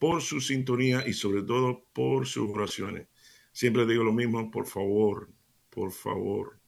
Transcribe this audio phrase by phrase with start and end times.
[0.00, 3.06] por su sintonía y sobre todo por sus oraciones.
[3.52, 5.28] Siempre digo lo mismo, por favor,
[5.68, 6.58] por favor,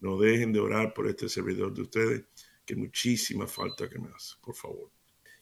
[0.00, 2.24] no dejen de orar por este servidor de ustedes,
[2.66, 4.90] que muchísima falta que me hace, por favor.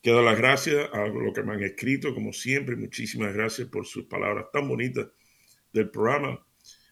[0.02, 3.86] Quiero dar las gracias a lo que me han escrito, como siempre, muchísimas gracias por
[3.86, 5.08] sus palabras tan bonitas
[5.72, 6.44] del programa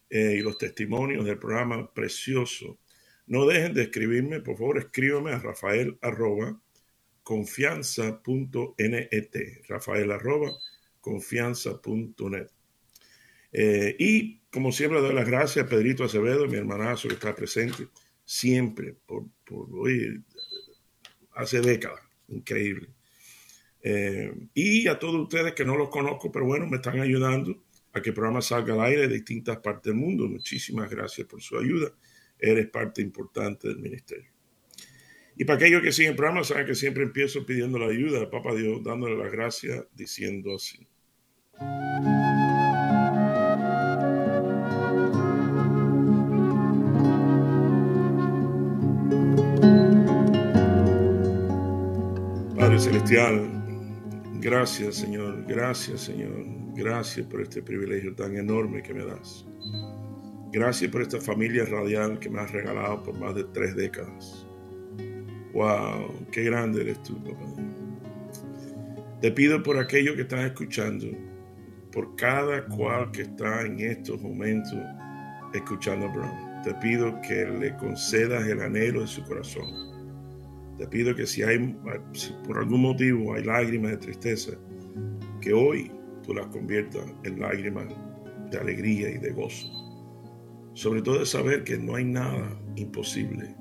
[0.09, 2.79] eh, y los testimonios del programa precioso.
[3.27, 6.59] No dejen de escribirme, por favor, escríbame a rafael arroba
[7.23, 9.30] confianza.net,
[9.68, 10.51] rafael arroba
[11.01, 12.49] confianza.net.
[13.52, 17.88] Eh, y como siempre doy las gracias a Pedrito Acevedo, mi hermanazo que está presente
[18.24, 19.68] siempre, por, por
[21.32, 22.88] hace décadas, increíble.
[23.82, 28.01] Eh, y a todos ustedes que no los conozco, pero bueno, me están ayudando a
[28.01, 30.29] que el programa salga al aire de distintas partes del mundo.
[30.29, 31.93] Muchísimas gracias por su ayuda.
[32.38, 34.30] Eres parte importante del ministerio.
[35.41, 38.29] Y para aquellos que siguen el programa, saben que siempre empiezo pidiendo la ayuda al
[38.29, 40.87] Papa Dios, dándole las gracias, diciendo así.
[52.55, 53.49] Padre Celestial,
[54.43, 59.46] gracias Señor, gracias Señor, gracias por este privilegio tan enorme que me das.
[60.52, 64.50] Gracias por esta familia radial que me has regalado por más de tres décadas.
[65.53, 67.44] Wow, qué grande eres tú, papá.
[69.20, 71.06] Te pido por aquellos que están escuchando,
[71.93, 74.78] por cada cual que está en estos momentos
[75.53, 76.62] escuchando a Brown.
[76.62, 79.66] Te pido que le concedas el anhelo de su corazón.
[80.78, 81.77] Te pido que si hay,
[82.47, 84.53] por algún motivo hay lágrimas de tristeza,
[85.41, 85.91] que hoy
[86.22, 87.87] tú las conviertas en lágrimas
[88.50, 89.69] de alegría y de gozo.
[90.75, 93.59] Sobre todo de saber que no hay nada imposible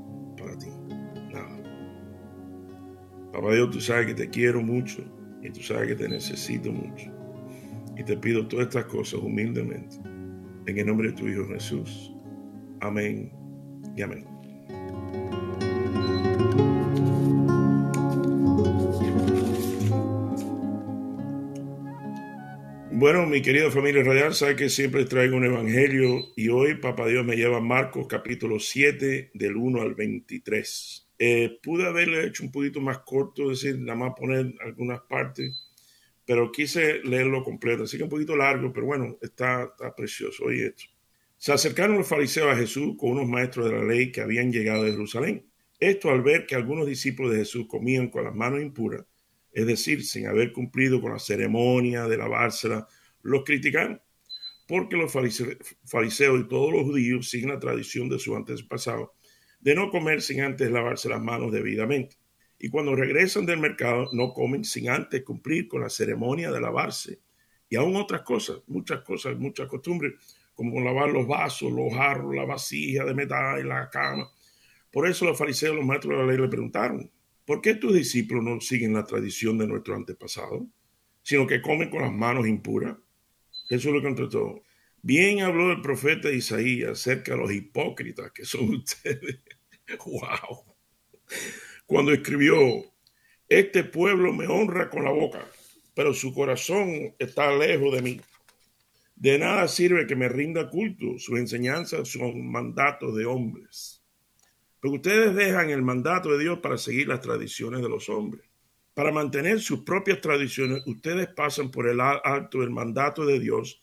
[3.32, 5.04] Papá Dios, tú sabes que te quiero mucho
[5.42, 7.12] y tú sabes que te necesito mucho.
[7.98, 9.98] Y te pido todas estas cosas humildemente.
[10.66, 12.14] En el nombre de tu Hijo Jesús.
[12.82, 13.32] Amén
[13.96, 14.26] y amén.
[22.92, 27.26] Bueno, mi querida familia radial, sabe que siempre traigo un evangelio y hoy Papá Dios
[27.26, 31.09] me lleva a Marcos capítulo 7 del 1 al 23.
[31.22, 35.54] Eh, pude haberle hecho un poquito más corto, es decir, nada más poner algunas partes,
[36.26, 40.46] pero quise leerlo completo, así que un poquito largo, pero bueno, está, está precioso.
[40.46, 40.86] Oye esto.
[41.38, 44.84] Se acercaron los fariseos a Jesús con unos maestros de la ley que habían llegado
[44.84, 45.46] de Jerusalén.
[45.80, 49.06] Esto al ver que algunos discípulos de Jesús comían con las manos impuras,
[49.52, 52.88] es decir, sin haber cumplido con la ceremonia de lavársela,
[53.24, 54.02] los criticaron,
[54.68, 59.10] porque los fariseos y todos los judíos siguen la tradición de sus antepasados
[59.60, 62.16] de no comer sin antes lavarse las manos debidamente.
[62.58, 67.20] Y cuando regresan del mercado, no comen sin antes cumplir con la ceremonia de lavarse.
[67.70, 70.14] Y aún otras cosas, muchas cosas, muchas costumbres,
[70.54, 74.30] como lavar los vasos, los jarros, la vasija de metal, la cama.
[74.92, 77.10] Por eso los fariseos, los maestros de la ley le preguntaron,
[77.46, 80.68] ¿por qué tus discípulos no siguen la tradición de nuestro antepasado,
[81.22, 82.98] sino que comen con las manos impuras?
[83.70, 84.64] Jesús le contestó,
[85.02, 89.40] Bien habló el profeta Isaías acerca de los hipócritas que son ustedes.
[90.06, 90.66] ¡Wow!
[91.86, 92.58] Cuando escribió,
[93.48, 95.46] este pueblo me honra con la boca,
[95.96, 98.22] pero su corazón está lejos de mí.
[99.16, 104.04] De nada sirve que me rinda culto, sus enseñanzas son mandatos de hombres.
[104.80, 108.46] Pero ustedes dejan el mandato de Dios para seguir las tradiciones de los hombres.
[108.94, 113.82] Para mantener sus propias tradiciones, ustedes pasan por el alto del mandato de Dios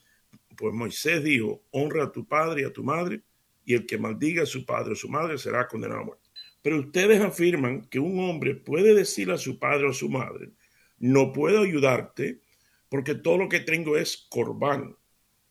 [0.57, 3.23] pues Moisés dijo, honra a tu padre y a tu madre,
[3.67, 6.31] y el que maldiga a su padre o su madre será condenado a muerte.
[6.63, 10.53] Pero ustedes afirman que un hombre puede decirle a su padre o su madre,
[10.99, 12.41] no puedo ayudarte
[12.89, 14.97] porque todo lo que tengo es corbán,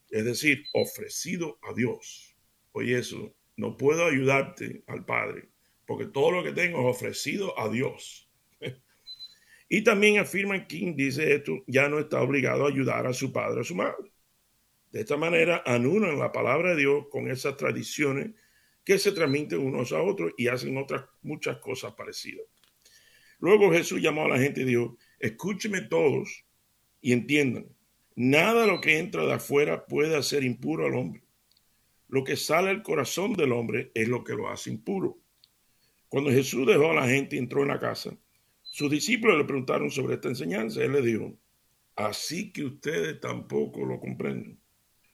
[0.10, 2.36] es decir, ofrecido a Dios.
[2.72, 5.50] Oye eso, no puedo ayudarte al Padre
[5.86, 8.30] porque todo lo que tengo es ofrecido a Dios.
[9.70, 13.60] y también afirman quien dice esto ya no está obligado a ayudar a su padre
[13.60, 14.12] o a su madre.
[14.96, 18.32] De esta manera anulan la palabra de Dios con esas tradiciones
[18.86, 22.46] que se transmiten unos a otros y hacen otras muchas cosas parecidas.
[23.40, 26.46] Luego Jesús llamó a la gente y dijo, escúcheme todos
[27.02, 27.68] y entiendan.
[28.16, 31.24] Nada de lo que entra de afuera puede hacer impuro al hombre.
[32.08, 35.18] Lo que sale del corazón del hombre es lo que lo hace impuro.
[36.08, 38.18] Cuando Jesús dejó a la gente y entró en la casa,
[38.62, 40.82] sus discípulos le preguntaron sobre esta enseñanza.
[40.82, 41.38] Él le dijo,
[41.98, 44.58] así que ustedes tampoco lo comprenden.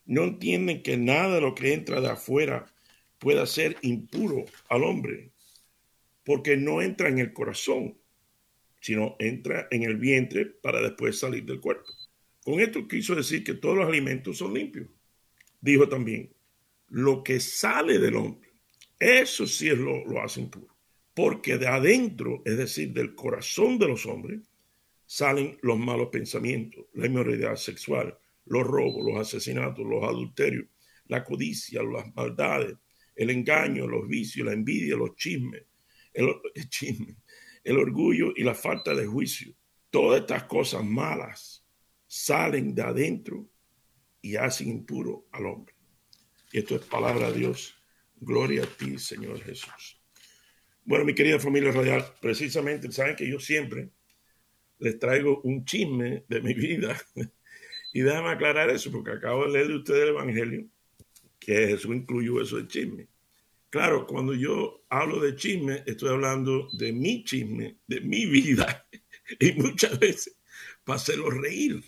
[0.05, 2.65] No entienden que nada de lo que entra de afuera
[3.19, 5.31] pueda ser impuro al hombre,
[6.23, 7.97] porque no entra en el corazón,
[8.79, 11.85] sino entra en el vientre para después salir del cuerpo.
[12.43, 14.87] Con esto quiso decir que todos los alimentos son limpios.
[15.59, 16.33] Dijo también,
[16.89, 18.49] lo que sale del hombre,
[18.99, 20.75] eso sí lo, lo hace impuro.
[21.13, 24.41] Porque de adentro, es decir, del corazón de los hombres,
[25.05, 28.17] salen los malos pensamientos, la inmoralidad sexual,
[28.51, 30.65] los robos, los asesinatos, los adulterios,
[31.05, 32.75] la codicia, las maldades,
[33.15, 35.63] el engaño, los vicios, la envidia, los chismes,
[36.13, 36.27] el,
[36.67, 37.15] chisme,
[37.63, 39.55] el orgullo y la falta de juicio.
[39.89, 41.65] Todas estas cosas malas
[42.05, 43.49] salen de adentro
[44.21, 45.73] y hacen impuro al hombre.
[46.51, 47.73] Y esto es palabra de Dios.
[48.17, 50.01] Gloria a ti, Señor Jesús.
[50.83, 53.91] Bueno, mi querida familia radial, precisamente saben que yo siempre
[54.77, 56.97] les traigo un chisme de mi vida.
[57.93, 60.65] y déjame aclarar eso, porque acabo de leer de ustedes el Evangelio,
[61.39, 63.07] que Jesús incluyó eso de chisme.
[63.69, 68.85] Claro, cuando yo hablo de chisme, estoy hablando de mi chisme, de mi vida.
[69.39, 70.35] y muchas veces
[70.83, 71.83] para hacerlo reír,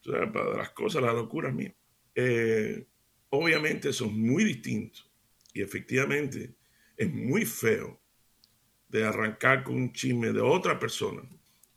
[0.00, 1.74] o sea, para las cosas, las locuras mías.
[2.14, 2.86] Eh,
[3.30, 5.10] obviamente son muy distintos
[5.52, 6.54] y efectivamente
[6.96, 8.00] es muy feo
[8.88, 11.22] de arrancar con un chisme de otra persona,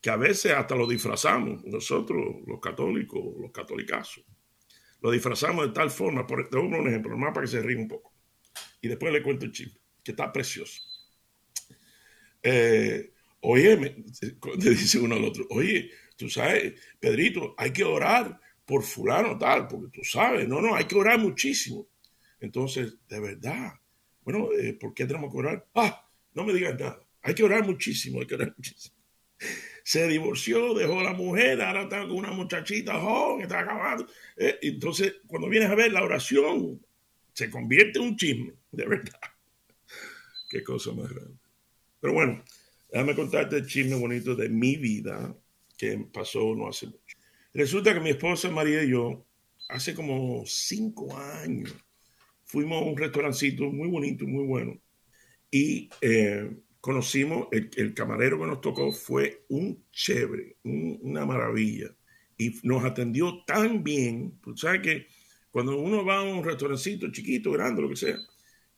[0.02, 4.26] que a veces hasta lo disfrazamos, nosotros los católicos, los catolicazos,
[5.00, 7.88] lo disfrazamos de tal forma, por, te un ejemplo, nomás para que se ríe un
[7.88, 8.14] poco,
[8.82, 10.82] y después le cuento el chisme, que está precioso.
[12.42, 13.78] Eh, oye,
[14.58, 19.68] le dice uno al otro, oye, tú sabes, Pedrito, hay que orar por fulano tal,
[19.68, 21.88] porque tú sabes, no, no, hay que orar muchísimo.
[22.40, 23.74] Entonces, de verdad,
[24.24, 25.68] bueno, eh, ¿por qué tenemos que orar?
[25.76, 28.96] Ah, no me digas nada, hay que orar muchísimo, hay que orar muchísimo.
[29.92, 34.08] Se divorció, dejó a la mujer, ahora está con una muchachita joven, está acabando.
[34.38, 36.80] Eh, entonces, cuando vienes a ver la oración,
[37.34, 39.20] se convierte en un chisme, de verdad.
[40.50, 41.38] Qué cosa más grande.
[42.00, 42.42] Pero bueno,
[42.90, 45.36] déjame contarte el chisme bonito de mi vida
[45.78, 47.18] que pasó no hace mucho.
[47.54, 49.26] Resulta que mi esposa María y yo,
[49.68, 51.76] hace como cinco años,
[52.46, 54.82] fuimos a un restaurancito muy bonito, muy bueno.
[55.52, 56.50] Y eh,
[56.82, 61.96] conocimos, el, el, camarero que nos tocó fue un chévere, un, una maravilla.
[62.38, 64.40] Y nos atendió tan bien.
[64.42, 65.08] Pues, ¿Sabes que
[65.52, 68.18] Cuando uno va a un restaurancito chiquito, grande, lo que sea,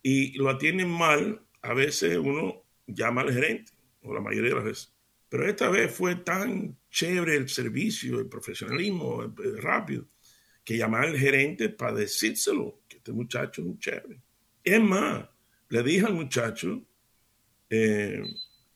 [0.02, 3.72] y lo atienden mal, a veces uno llama al gerente,
[4.02, 4.94] o la mayoría de las veces.
[5.30, 10.08] Pero esta vez fue tan chévere el servicio, el profesionalismo, el, el rápido,
[10.64, 14.22] que llamar al gerente para decírselo, que este muchacho es un chévere.
[14.64, 15.26] Es más,
[15.70, 16.86] le dije al muchacho
[17.76, 18.22] eh,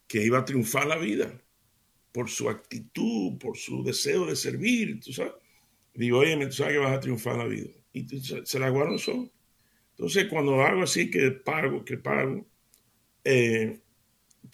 [0.08, 1.40] que iba a triunfar la vida
[2.12, 5.34] por su actitud, por su deseo de servir, tú sabes.
[5.94, 7.70] Digo, oye, tú sabes que vas a triunfar la vida.
[7.94, 8.96] Y se la guardo
[9.92, 12.48] Entonces, cuando hago así que pago, que pago,
[13.24, 13.82] eh,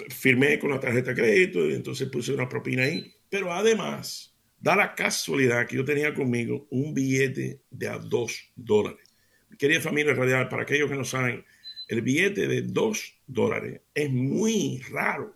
[0.10, 3.14] firmé con la tarjeta de crédito y entonces puse una propina ahí.
[3.30, 9.08] Pero además, da la casualidad que yo tenía conmigo un billete de a dos dólares.
[9.58, 11.46] Querida familia radial, para aquellos que no saben,
[11.94, 15.36] el billete de dos dólares es muy raro,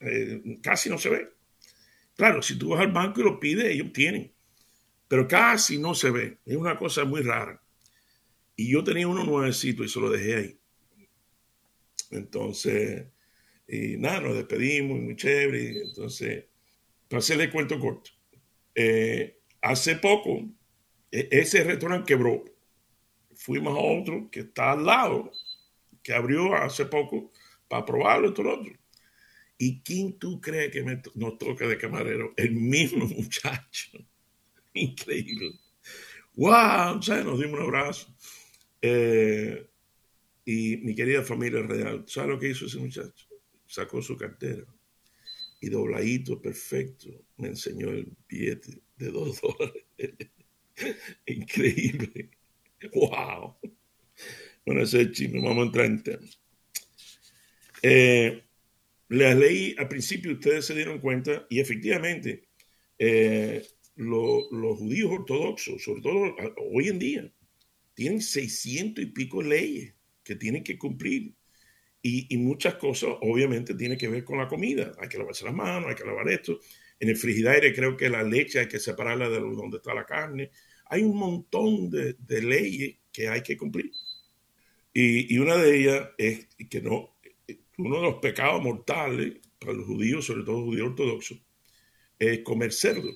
[0.00, 1.28] eh, casi no se ve.
[2.16, 4.32] Claro, si tú vas al banco y lo pides, ellos tienen,
[5.06, 6.38] pero casi no se ve.
[6.44, 7.62] Es una cosa muy rara.
[8.56, 10.58] Y yo tenía uno nuevecito y se lo dejé ahí.
[12.10, 13.06] Entonces,
[13.68, 15.82] y nada, nos despedimos, muy chévere.
[15.82, 16.46] Entonces,
[17.08, 18.10] para hacerle cuento corto,
[18.74, 20.48] eh, hace poco,
[21.12, 22.44] e, ese restaurante quebró.
[23.34, 25.30] Fuimos a otro que está al lado,
[26.08, 27.30] que abrió hace poco
[27.68, 28.72] para probarlo, esto lo otro.
[29.58, 30.82] ¿Y quién tú crees que
[31.14, 32.32] nos toca de camarero?
[32.34, 33.98] El mismo muchacho.
[34.72, 35.50] Increíble.
[36.34, 37.02] ¡Wow!
[37.02, 37.26] ¿sabes?
[37.26, 38.16] Nos dimos un abrazo.
[38.80, 39.68] Eh,
[40.46, 43.28] y mi querida familia real, ¿sabes lo que hizo ese muchacho?
[43.66, 44.64] Sacó su cartera
[45.60, 49.84] y dobladito, perfecto, me enseñó el billete de dos dólares.
[51.26, 52.30] Increíble.
[52.94, 53.56] ¡Wow!
[54.68, 56.26] Bueno, ese es chisme, vamos a entrar en tema.
[57.80, 58.44] Eh,
[59.08, 62.50] les leí al principio, ustedes se dieron cuenta, y efectivamente,
[62.98, 66.36] eh, lo, los judíos ortodoxos, sobre todo
[66.70, 67.32] hoy en día,
[67.94, 71.34] tienen 600 y pico leyes que tienen que cumplir.
[72.02, 74.92] Y, y, muchas cosas, obviamente, tienen que ver con la comida.
[75.00, 76.60] Hay que lavarse las manos, hay que lavar esto.
[77.00, 80.50] En el frigidaire creo que la leche hay que separarla de donde está la carne.
[80.90, 83.90] hay un montón de, leyes que hay que cumplir.
[84.92, 87.16] Y, una de ellas es que no,
[87.76, 91.40] uno de los pecados mortales para los judíos, sobre todo judíos ortodoxos,
[92.18, 93.10] es comer cerdo.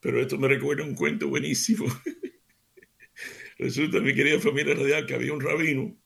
[0.00, 1.86] Pero esto me recuerda un cuento buenísimo.
[3.58, 5.96] Resulta, mi querida familia radial, que había un rabino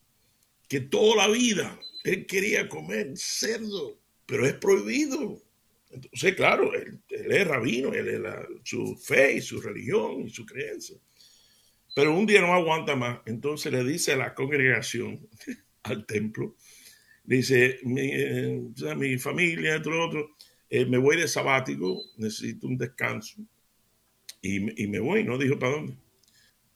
[0.69, 5.43] que toda la vida él quería comer cerdo, pero es prohibido.
[5.91, 8.21] Entonces, claro, él, es rabino, él es
[8.65, 10.97] su fe y su religión y su creencia.
[11.99, 15.28] Pero un día no aguanta más, entonces le dice a la congregación,
[15.83, 16.55] al templo,
[17.25, 18.62] dice, mi, eh,
[18.97, 20.37] mi familia, todo lo otro,
[20.71, 23.43] eh, me voy de sabático, necesito un descanso.
[24.40, 25.97] Y, y me voy, no dijo para dónde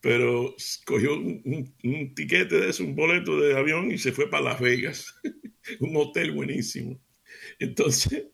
[0.01, 4.61] pero cogió un, tiquete de eso, un boleto de avión y se fue para Las
[4.61, 5.15] Vegas,
[5.79, 7.01] un hotel buenísimo.
[7.61, 8.27] Entonces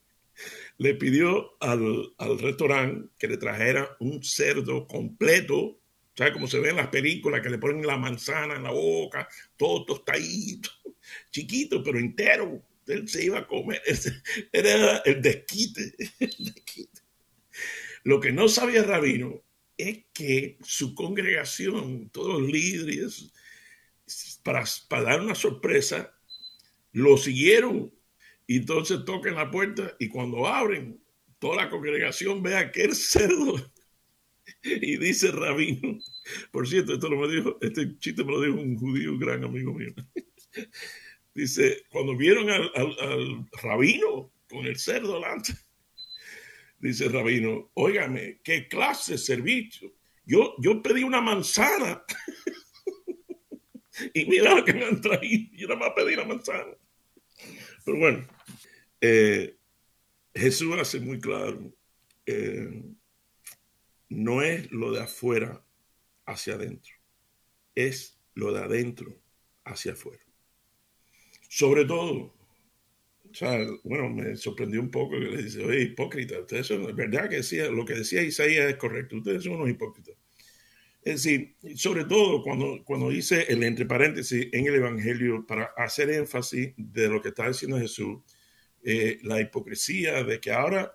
[0.79, 5.78] le pidió al, restaurante que le trajera un cerdo completo,
[6.19, 9.29] ¿sabes cómo se ve en las películas que le ponen la manzana en la boca,
[9.57, 10.69] todo tostadito,
[11.31, 12.61] chiquito, pero entero?
[12.89, 13.81] Él se iba a comer,
[14.53, 15.95] era el desquite.
[16.19, 17.03] El desquite.
[18.03, 19.45] Lo que no sabía Rabino
[19.77, 23.33] es que su congregación, todos los líderes,
[24.43, 26.19] para, para dar una sorpresa,
[26.91, 27.95] lo siguieron
[28.45, 31.01] y entonces tocan la puerta y cuando abren,
[31.39, 33.71] toda la congregación ve a aquel cerdo
[34.63, 35.99] y dice rabino.
[36.51, 39.73] Por cierto, esto lo me dijo, este chiste me lo dijo un judío, gran amigo
[39.75, 39.93] mío.
[41.35, 45.53] Dice, cuando vieron al, al rabino con el cerdo delante,
[46.81, 49.93] dice el rabino, óigame, ¿qué clase de servicio?
[50.25, 52.03] Yo, yo pedí una manzana
[54.15, 55.49] y mira lo que me han traído.
[55.53, 56.77] Yo nada más pedí la manzana.
[57.85, 58.27] Pero bueno,
[59.01, 59.57] eh,
[60.35, 61.73] Jesús hace muy claro,
[62.27, 62.83] eh,
[64.09, 65.63] no es lo de afuera
[66.27, 66.95] hacia adentro,
[67.75, 69.21] es lo de adentro
[69.65, 70.23] hacia afuera.
[71.49, 72.35] Sobre todo,
[73.31, 76.97] o sea, bueno, me sorprendió un poco que le dice, oye, hipócrita, ustedes son, es
[76.97, 80.15] verdad que decía, lo que decía Isaías es correcto, ustedes son unos hipócritas.
[81.03, 86.11] Es decir, sobre todo cuando, cuando dice el entre paréntesis en el Evangelio, para hacer
[86.11, 88.19] énfasis de lo que está diciendo Jesús,
[88.83, 90.93] eh, la hipocresía de que ahora,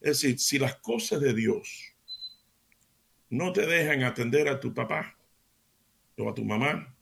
[0.00, 1.89] es decir, si las cosas de Dios
[3.30, 5.16] no te dejan atender a tu papá
[6.18, 6.94] o a tu mamá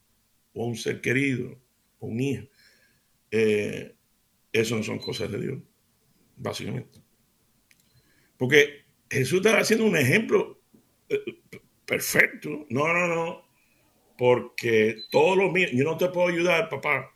[0.52, 1.58] o a un ser querido
[1.98, 2.46] o un hijo,
[3.30, 3.94] eh,
[4.52, 5.58] eso no son cosas de Dios,
[6.36, 7.00] básicamente.
[8.36, 10.60] Porque Jesús estaba haciendo un ejemplo
[11.08, 11.18] eh,
[11.84, 12.66] perfecto.
[12.70, 13.48] No, no, no.
[14.16, 17.14] Porque todo lo mío, yo no te puedo ayudar, papá,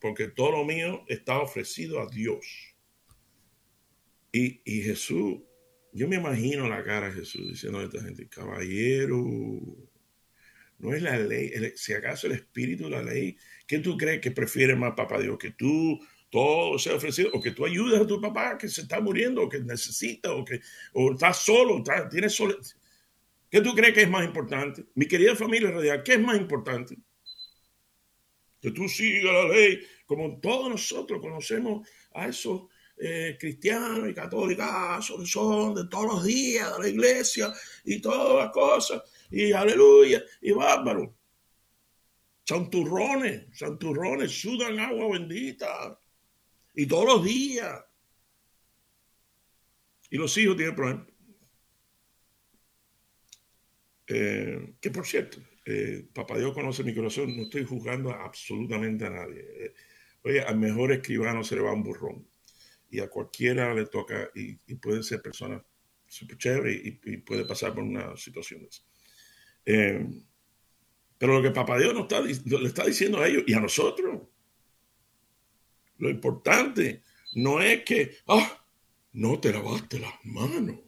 [0.00, 2.46] porque todo lo mío está ofrecido a Dios.
[4.32, 5.38] Y, y Jesús,
[5.94, 9.24] yo me imagino la cara de Jesús diciendo a esta gente, caballero,
[10.78, 13.36] no es la ley, si acaso el espíritu de la ley,
[13.66, 15.38] ¿qué tú crees que prefiere más, papá Dios?
[15.38, 19.00] Que tú todo sea ofrecido, o que tú ayudes a tu papá que se está
[19.00, 20.60] muriendo, o que necesita, o que
[20.94, 22.58] o está solo, está, tiene solo.
[23.48, 24.84] ¿Qué tú crees que es más importante?
[24.96, 26.96] Mi querida familia radial, ¿qué es más importante?
[28.60, 32.62] Que tú sigas la ley, como todos nosotros conocemos a esos
[32.96, 37.52] eh, cristianos y católicos, ah, son, son de todos los días de la iglesia
[37.84, 41.14] y todas las cosas, y aleluya, y bárbaro.
[42.44, 45.98] Santurrones, santurrones, sudan agua bendita.
[46.74, 47.84] Y todos los días.
[50.10, 51.06] Y los hijos tienen problemas.
[54.06, 59.10] Eh, que por cierto, eh, Papá Dios conoce mi corazón, no estoy juzgando absolutamente a
[59.10, 59.40] nadie.
[59.40, 59.74] Eh,
[60.24, 62.28] oye, al mejor escribano se le va un burrón.
[62.94, 65.62] Y a cualquiera le toca, y, pueden ser personas
[66.06, 68.82] súper chéveres y, puede pasar por una situación esa.
[71.18, 74.22] pero lo que Papá Dios nos está, le está diciendo a ellos y a nosotros,
[75.98, 77.02] lo importante
[77.34, 78.64] no es que, ah,
[79.12, 80.78] no te lavaste las manos.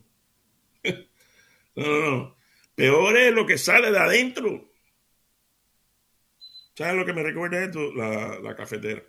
[1.75, 2.37] no, no, no.
[2.75, 4.71] Peor es lo que sale de adentro.
[6.75, 7.93] ¿Sabes lo que me recuerda esto?
[7.95, 9.03] La, cafetera.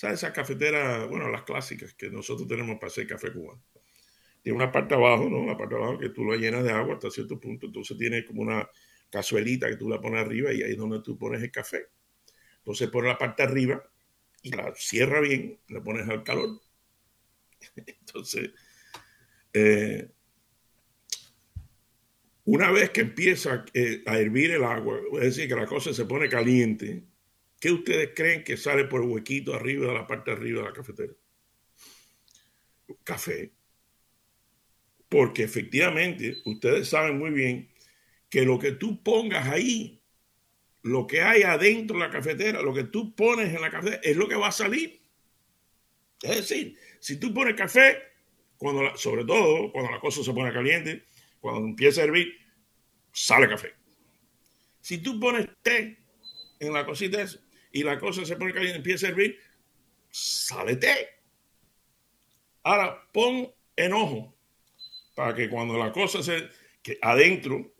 [0.00, 3.62] ¿Sabes esa cafetera, bueno, las clásicas que nosotros tenemos para hacer café cubano?
[4.40, 5.44] Tiene una parte abajo, ¿no?
[5.44, 7.66] La parte abajo que tú lo llenas de agua hasta cierto punto.
[7.66, 8.66] Entonces tiene como una
[9.10, 11.88] cazuelita que tú la pones arriba y ahí es donde tú pones el café.
[12.60, 13.84] Entonces por la parte arriba
[14.40, 16.58] y la cierra bien, la pones al calor.
[17.76, 18.52] Entonces,
[19.52, 20.08] eh,
[22.46, 26.06] una vez que empieza eh, a hervir el agua, es decir, que la cosa se
[26.06, 27.04] pone caliente,
[27.60, 30.68] ¿qué ustedes creen que sale por el huequito arriba de la parte de arriba de
[30.68, 31.12] la cafetera?
[33.04, 33.52] Café.
[35.08, 37.70] Porque efectivamente, ustedes saben muy bien
[38.28, 40.02] que lo que tú pongas ahí,
[40.82, 44.16] lo que hay adentro de la cafetera, lo que tú pones en la cafetera, es
[44.16, 45.00] lo que va a salir.
[46.22, 47.98] Es decir, si tú pones café,
[48.56, 51.04] cuando sobre todo cuando la cosa se pone caliente,
[51.40, 52.34] cuando empieza a hervir,
[53.12, 53.74] sale café.
[54.80, 55.98] Si tú pones té
[56.58, 57.40] en la cosita esa,
[57.72, 59.38] y la cosa se pone caliente, empieza a hervir,
[60.10, 61.08] sale té.
[62.62, 64.36] Ahora pon enojo
[65.14, 66.48] para que cuando la cosa se,
[66.82, 67.74] que adentro,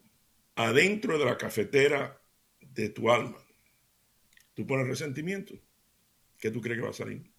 [0.56, 2.20] adentro de la cafetera
[2.60, 3.38] de tu alma,
[4.54, 5.54] tú pones resentimiento,
[6.38, 7.30] ¿qué tú crees que va a salir?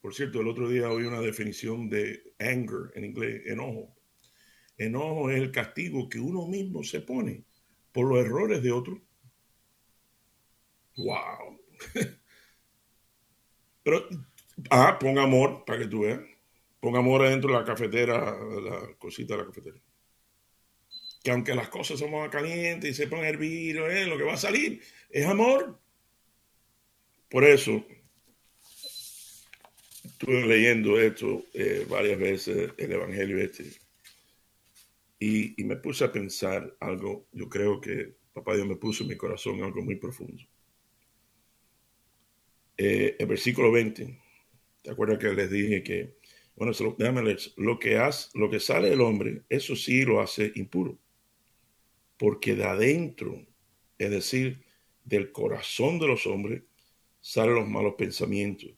[0.00, 3.96] Por cierto, el otro día oí una definición de anger en inglés, enojo.
[4.76, 7.44] Enojo es el castigo que uno mismo se pone
[7.90, 9.00] por los errores de otro.
[10.96, 11.58] Wow.
[13.82, 14.08] Pero,
[14.70, 16.20] ah, pon amor para que tú veas.
[16.80, 19.76] Pon amor adentro de la cafetera, la cosita de la cafetera.
[21.22, 24.24] Que aunque las cosas son más calientes y se ponen a hervir, eh, lo que
[24.24, 25.78] va a salir es amor.
[27.30, 27.84] Por eso,
[30.04, 33.64] estuve leyendo esto eh, varias veces, el Evangelio este,
[35.18, 39.10] y, y, me puse a pensar algo, yo creo que Papá Dios me puso en
[39.10, 40.42] mi corazón algo muy profundo.
[42.76, 44.20] Eh, el versículo 20,
[44.82, 46.16] ¿te acuerdas que les dije que,
[46.56, 50.50] bueno, déjame leer, lo que, hace, lo que sale del hombre, eso sí lo hace
[50.56, 50.98] impuro,
[52.16, 53.46] porque de adentro,
[53.96, 54.64] es decir,
[55.04, 56.64] del corazón de los hombres,
[57.20, 58.70] salen los malos pensamientos,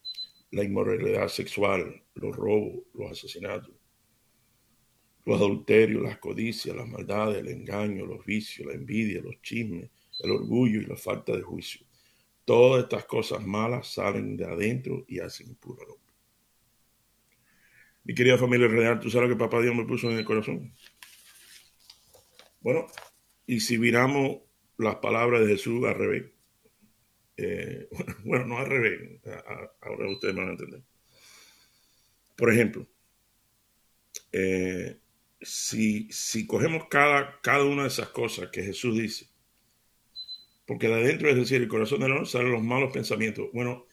[0.51, 3.75] la inmoralidad sexual, los robos, los asesinatos,
[5.25, 9.89] los adulterios, las codicias, las maldades, el engaño, los vicios, la envidia, los chismes,
[10.21, 11.86] el orgullo y la falta de juicio
[12.47, 16.15] Todas estas cosas malas salen de adentro y hacen impuro al hombre.
[18.05, 20.73] Mi querida familia real, ¿tú sabes lo que papá Dios me puso en el corazón?
[22.61, 22.87] Bueno,
[23.47, 24.43] y si miramos
[24.79, 26.27] las palabras de Jesús al revés,
[27.37, 27.89] eh,
[28.25, 29.21] bueno, no al revés,
[29.81, 30.83] ahora ustedes van a entender.
[32.37, 32.87] Por ejemplo,
[34.31, 35.01] eh,
[35.41, 39.36] si, si cogemos cada, cada una de esas cosas que Jesús dice
[40.67, 43.49] porque de adentro, es decir, el corazón del hombre, salen los malos pensamientos.
[43.53, 43.87] Bueno,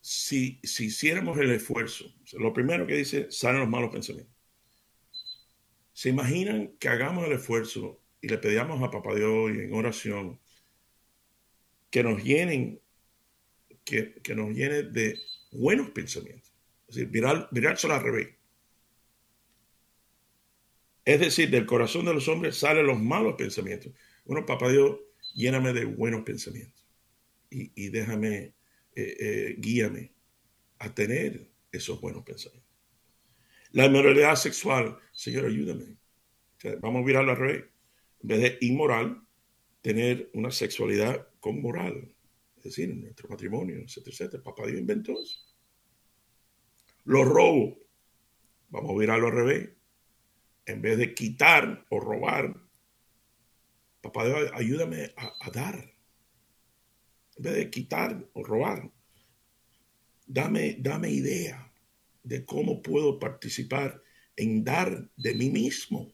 [0.00, 2.04] si, si hiciéramos el esfuerzo,
[2.34, 4.34] lo primero que dice, salen los malos pensamientos.
[5.92, 10.40] ¿Se imaginan que hagamos el esfuerzo y le pedíamos a Papá Dios y en oración
[11.90, 12.80] que nos llenen,
[13.84, 15.18] que, que nos llene de
[15.52, 16.52] buenos pensamientos?
[16.88, 18.28] Es decir, mirar, al revés.
[21.04, 23.92] Es decir, del corazón de los hombres salen los malos pensamientos.
[24.24, 24.98] Bueno, Papá Dios
[25.34, 26.82] lléname de buenos pensamientos
[27.50, 28.54] y, déjame,
[28.94, 30.12] eh, eh, guíame
[30.78, 32.70] a tener esos buenos pensamientos.
[33.72, 35.96] La inmoralidad sexual, Señor, ayúdame.
[36.80, 37.64] vamos a mirarlo al revés.
[38.22, 39.22] En vez de inmoral,
[39.80, 42.14] tener una sexualidad con moral.
[42.56, 44.42] Es decir, nuestro matrimonio, etcétera, etcétera.
[44.42, 45.40] Papá Dios inventó eso.
[47.04, 47.78] Los robos,
[48.68, 49.70] vamos a mirarlo al revés.
[50.64, 52.54] En vez de quitar o robar,
[54.02, 55.76] Papá Dios, ayúdame a, dar.
[57.36, 58.90] En vez de quitar o robar,
[60.26, 61.72] dame, dame idea
[62.24, 64.02] de cómo puedo participar
[64.36, 66.12] en dar de mí mismo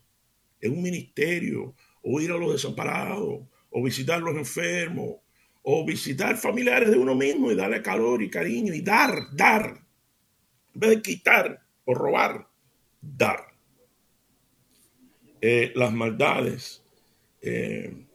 [0.60, 5.16] en un ministerio, o ir a los desamparados, o visitar a los enfermos,
[5.62, 9.84] o visitar familiares de uno mismo y darle calor y cariño y dar, dar.
[10.74, 12.48] En vez de quitar o robar,
[13.00, 13.54] dar.
[15.40, 16.82] Eh, las maldades
[17.40, 18.06] eh,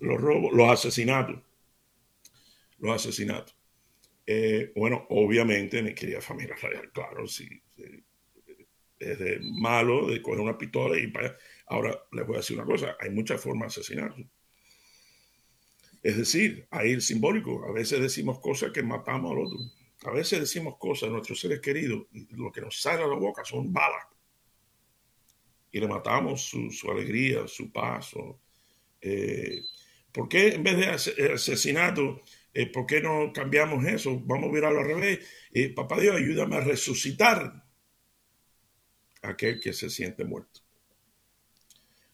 [0.00, 1.40] los robos, los asesinatos.
[2.78, 3.56] Los asesinatos.
[4.26, 7.48] Eh, bueno, obviamente, mi querida familia real, claro, sí,
[8.98, 11.36] es de malo de coger una pistola y para...
[11.68, 14.14] Ahora les voy a decir una cosa, hay muchas formas de asesinar.
[16.02, 17.64] Es decir, hay el simbólico.
[17.68, 19.58] A veces decimos cosas que matamos al otro.
[20.04, 23.44] A veces decimos cosas a nuestros seres queridos lo que nos sale a la boca
[23.44, 24.06] son balas
[25.76, 28.40] y le matamos su, alegría, su paso.
[28.98, 29.60] Eh,
[30.10, 32.22] ¿Por qué en vez de asesinato,
[32.54, 34.18] eh, por qué no cambiamos eso?
[34.24, 35.26] Vamos a mirarlo al revés.
[35.52, 37.62] Eh, papá Dios, ayúdame a resucitar
[39.20, 40.62] aquel que se siente muerto.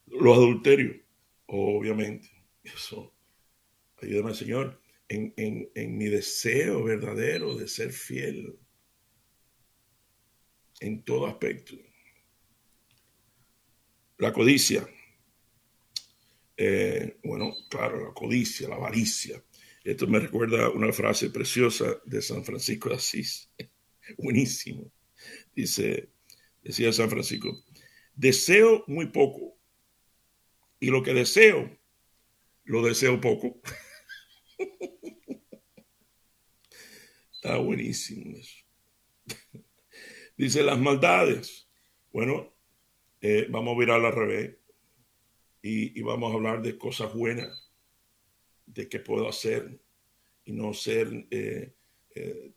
[0.07, 0.97] Los adulterios,
[1.45, 2.27] obviamente,
[2.63, 3.15] eso.
[4.01, 8.59] Ayúdame, Señor, en, en mi deseo verdadero de ser fiel
[10.81, 11.77] en todo aspecto
[14.23, 14.87] la codicia.
[16.55, 19.43] Eh, bueno, claro, la codicia, la avaricia.
[19.83, 23.51] Esto me recuerda una frase preciosa de San Francisco de Asís.
[24.17, 24.89] Buenísimo.
[25.53, 26.09] Dice,
[26.63, 27.65] decía San Francisco,
[28.15, 29.57] deseo muy poco,
[30.79, 31.77] Y lo que deseo,
[32.63, 33.61] lo deseo poco.
[37.33, 38.57] Está buenísimo eso.
[40.37, 41.67] Dice las maldades.
[42.11, 42.52] Bueno,
[43.25, 44.57] eh, vamos a virar al revés
[45.61, 47.71] y, vamos a hablar de cosas buenas,
[48.65, 49.79] de qué puedo hacer
[50.43, 51.73] y no ser eh,
[52.15, 52.51] eh,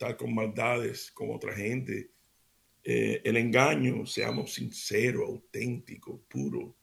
[0.00, 2.10] tal con maldades como otra gente.
[2.82, 6.74] el engaño, seamos sinceros, auténticos, puros.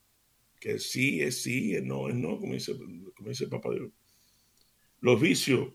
[0.58, 2.78] Que sí es sí, es no es no, como dice,
[3.14, 3.90] como dice Papá Dios.
[5.02, 5.74] Los vicios,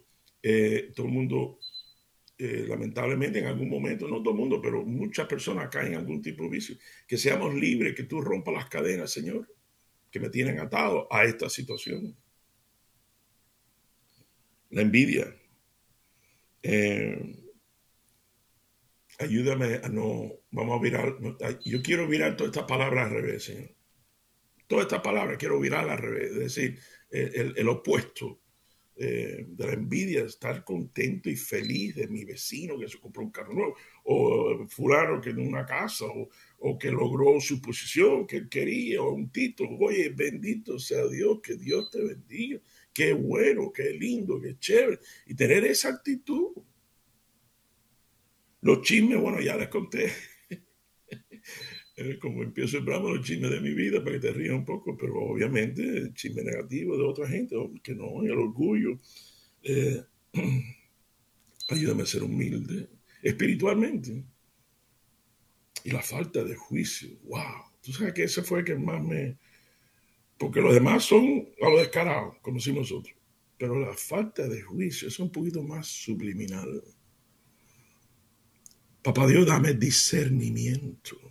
[0.97, 1.59] todo el mundo
[2.39, 6.21] eh, lamentablemente en algún momento, no todo el mundo, pero muchas personas caen en algún
[6.21, 6.77] tipo de vicio.
[7.07, 9.49] Que seamos libres, que tú rompas las cadenas, Señor,
[10.11, 12.17] que me tienen atado a esta situación.
[14.71, 15.35] La envidia.
[16.63, 17.39] Eh,
[19.19, 21.17] ayúdame a no, vamos a virar,
[21.65, 23.75] yo quiero virar todas estas palabras al revés, Señor.
[24.67, 26.79] Todas estas palabras quiero virar al revés, es decir,
[27.11, 28.42] el opuesto
[28.95, 33.31] eh, de la envidia, estar contento y feliz de mi vecino que se compró un
[33.31, 33.75] carro nuevo,
[34.05, 36.05] o fulano que en una casa,
[36.59, 39.79] o, que logró su posición que él quería, o un título.
[39.81, 42.61] Oye, bendito sea Dios, que Dios te bendiga.
[42.93, 45.01] Qué bueno, qué lindo, qué chévere.
[45.27, 46.53] Y tener esa actitud.
[48.61, 50.13] Los chismes, bueno, ya les conté.
[52.21, 54.97] Como empiezo el programa, los chismes de mi vida para que te rías un poco,
[54.97, 58.99] pero obviamente el chisme negativo de otra gente, que no, el orgullo.
[59.63, 60.03] Eh,
[61.69, 62.89] ayúdame a ser humilde
[63.23, 64.25] espiritualmente.
[65.85, 67.65] Y la falta de juicio, wow.
[67.83, 69.37] Tú sabes que ese fue el que más me...
[70.39, 73.15] Porque los demás son a lo descarado, como decimos nosotros.
[73.59, 76.83] Pero la falta de juicio es un poquito más subliminal.
[79.03, 81.22] Papá Dios, dame discernimiento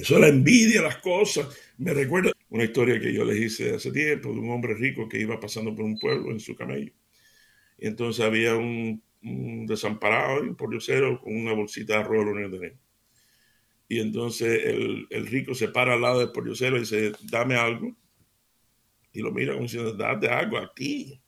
[0.00, 1.48] eso la envidia, las cosas.
[1.78, 5.20] Me recuerda una historia que yo les hice hace tiempo de un hombre rico que
[5.20, 6.92] iba pasando por un pueblo en su camello.
[7.78, 9.02] Y entonces había un,
[9.66, 12.76] desamparado, un pordiosero, con una bolsita de arroz lo que
[13.88, 17.94] Y entonces el, el, rico se para al lado del pordiosero y dice, dame algo.
[19.12, 21.20] Y lo mira como diciendo, date algo a ti.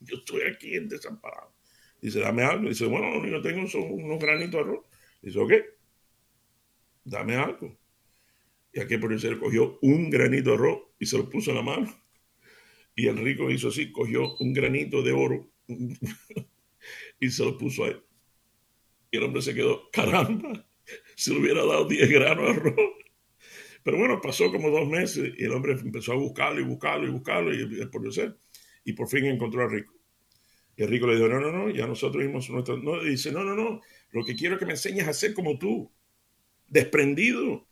[0.00, 1.52] Yo estoy aquí en desamparado.
[2.00, 2.68] Dice, dame algo.
[2.68, 4.86] Dice, bueno, lo tengo son unos granitos de arroz.
[5.22, 5.52] Dice, ok,
[7.04, 7.76] dame algo.
[8.78, 11.92] Y aquel profesor cogió un granito de arroz y se lo puso en la mano.
[12.94, 15.50] Y el rico hizo así, cogió un granito de oro
[17.20, 18.00] y se lo puso a él.
[19.10, 20.64] Y el hombre se quedó, caramba,
[21.16, 22.90] si le hubiera dado 10 granos de arroz.
[23.82, 27.10] Pero bueno, pasó como dos meses y el hombre empezó a buscarlo y buscarlo y
[27.10, 28.36] buscarlo y el.
[28.84, 29.92] Y por fin encontró al rico.
[30.76, 32.76] Y el rico le dijo, no, no, no, ya nosotros vimos nuestra...
[32.76, 33.80] No, y dice, no, no, no,
[34.12, 35.92] lo que quiero es que me enseñes a ser como tú,
[36.68, 37.67] desprendido,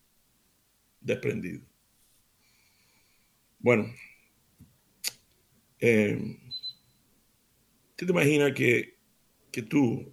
[1.07, 1.63] desprendido.
[3.61, 3.87] Bueno,
[5.81, 6.37] eh,
[7.95, 8.97] ¿tú te imaginas que,
[9.53, 10.13] que tú,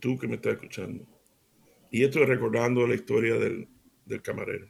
[0.00, 1.06] tú que me estás escuchando,
[1.90, 3.68] y esto recordando la historia del,
[4.22, 4.68] camarero,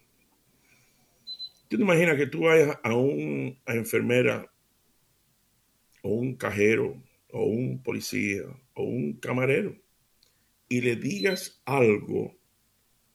[1.68, 4.52] ¿tú te imaginas que tú vayas a una enfermera
[6.02, 8.42] o un cajero o un policía
[8.74, 9.76] o un camarero
[10.68, 12.36] y le digas algo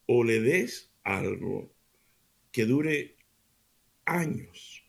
[0.05, 1.76] o le des algo
[2.57, 3.15] que dure
[4.05, 4.83] años.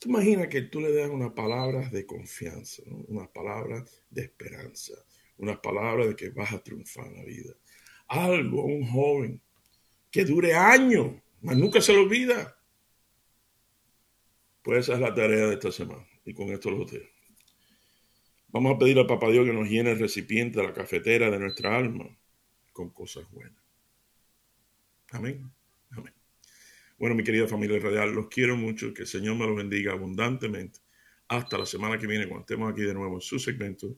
[0.00, 4.94] Tú imaginas que tú le das unas palabras de confianza, unas palabras de esperanza,
[5.36, 7.54] unas palabras de que vas a triunfar en la vida.
[8.08, 9.40] Algo a un joven
[10.10, 12.58] que dure años, mas nunca se lo olvida.
[14.60, 16.08] Pues esa es la tarea de esta semana.
[16.24, 17.06] Y con esto lo dejo.
[18.48, 21.38] Vamos a pedir al Papá Dios que nos llene el recipiente de la cafetera de
[21.38, 22.06] nuestra alma
[22.72, 23.62] con cosas buenas.
[25.12, 25.61] Amén.
[27.02, 30.78] Bueno, mi querida familia radial, los quiero mucho, que el Señor me los bendiga abundantemente.
[31.26, 33.96] Hasta la semana que viene, cuando estemos aquí de nuevo en su segmento,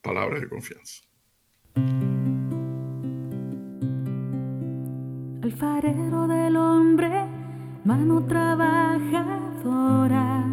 [0.00, 1.02] Palabras de Confianza.
[5.42, 7.10] Alfarero del hombre,
[7.84, 10.44] mano trabajadora,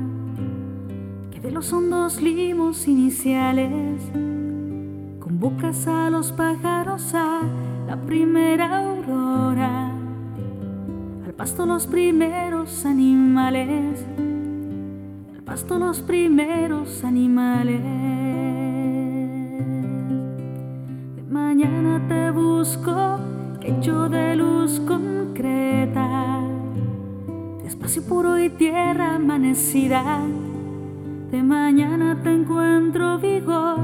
[1.31, 4.01] que de los hondos limos iniciales
[5.19, 9.93] convocas a los pájaros a la primera aurora
[11.43, 14.05] pasto los primeros animales,
[15.33, 17.81] el pasto los primeros animales.
[21.15, 23.19] De mañana te busco,
[23.81, 26.39] yo de luz concreta,
[27.65, 30.21] espacio puro y tierra amanecida.
[31.31, 33.79] De mañana te encuentro vigor,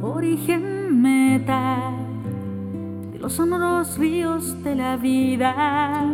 [0.00, 2.05] origen meta de
[3.26, 6.04] los sonoros ríos de la vida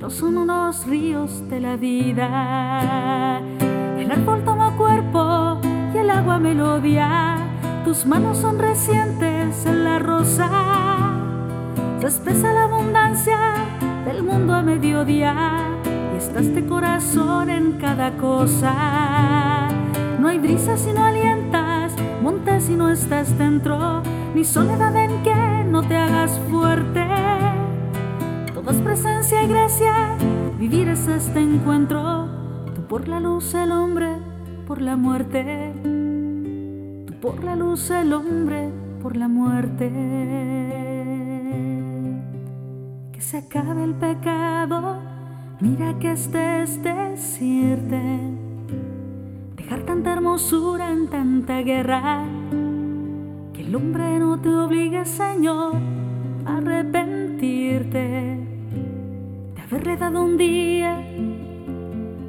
[0.00, 3.40] dos son unos ríos de la vida.
[3.96, 5.60] El árbol toma cuerpo
[5.94, 7.36] y el agua melodía.
[7.84, 10.48] Tus manos son recientes en la rosa.
[12.00, 13.38] Se expresa la abundancia
[14.04, 15.68] del mundo a mediodía.
[16.14, 19.68] Y estás de corazón en cada cosa.
[20.18, 24.02] No hay brisa si no alientas, montes si no estás dentro,
[24.34, 27.06] ni soledad en que no te hagas fuerte.
[28.54, 30.16] Todo es presencia y gracia,
[30.58, 32.28] vivir es este encuentro.
[32.74, 34.16] Tú por la luz, el hombre,
[34.66, 35.72] por la muerte.
[37.06, 38.70] Tú por la luz, el hombre,
[39.02, 39.90] por la muerte.
[43.12, 45.00] Que se acabe el pecado,
[45.60, 48.42] mira que este es decirte
[49.80, 52.24] tanta hermosura en tanta guerra,
[53.72, 55.72] el hombre no te obligue, Señor,
[56.44, 57.98] a arrepentirte
[59.54, 61.02] de haberle dado un día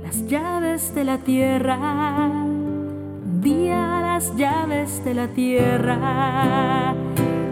[0.01, 6.95] las llaves de la tierra, un día las llaves de la tierra.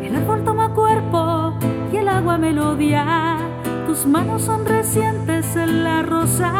[0.02, 1.54] El árbol toma cuerpo
[1.92, 3.40] y el agua melodía,
[3.88, 6.54] tus manos son recientes en la rosa,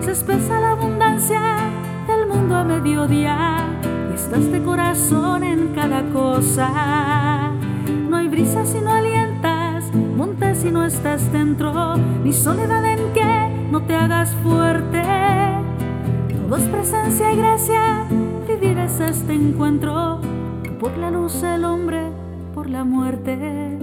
[0.00, 1.70] se espesa la abundancia
[2.26, 3.73] mundo a mediodía
[4.30, 7.52] de corazón en cada cosa.
[8.08, 13.68] No hay brisa si no alientas, montes si no estás dentro, ni soledad en que
[13.70, 15.02] no te hagas fuerte.
[16.48, 18.04] Todo es presencia y gracia,
[18.48, 20.20] vivir es este encuentro.
[20.64, 22.10] Tú por la luz el hombre,
[22.54, 23.78] por la muerte.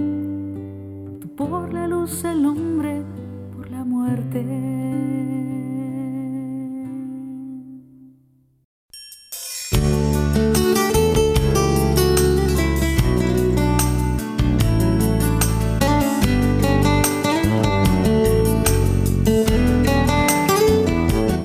[1.20, 3.02] Tú por la luz el hombre,
[3.56, 4.91] por la muerte.